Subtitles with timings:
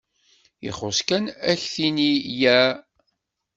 [0.69, 2.59] Ixuṣṣ kan ad k-tini yya.